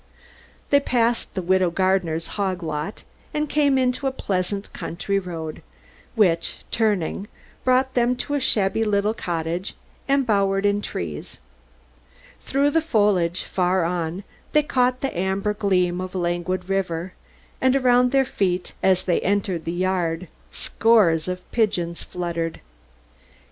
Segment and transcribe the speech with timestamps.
[0.71, 3.03] They passed the "Widow Gardiner's hog lot"
[3.35, 5.61] and came into a pleasant country road,
[6.15, 7.27] which, turning,
[7.63, 9.75] brought them to a shabby little cottage,
[10.09, 11.37] embowered in trees.
[12.39, 17.13] Through the foliage, farther on, they caught the amber gleam of a languid river;
[17.61, 22.59] and around their feet, as they entered the yard, scores of pigeons fluttered.